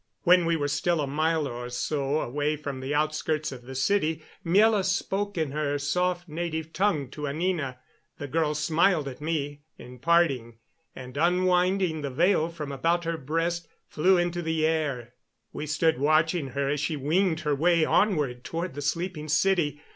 [0.23, 4.23] When we were still a mile or so away from the outskirts of the city
[4.43, 7.77] Miela spoke in her soft native tongue to Anina.
[8.17, 10.57] The girl smiled at me in parting,
[10.95, 15.13] and, unwinding the veil from about her breast, flew into the air.
[15.53, 19.81] We stood watching her as she winged her way onward toward the sleeping city.